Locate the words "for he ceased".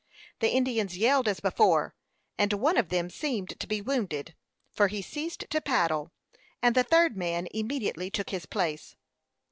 4.71-5.45